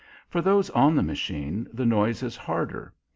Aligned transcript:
For 0.29 0.41
those 0.41 0.71
on 0.71 0.95
the 0.95 1.03
machine 1.03 1.67
the 1.71 1.85
noise 1.85 2.23
is 2.23 2.35
harder. 2.35 2.91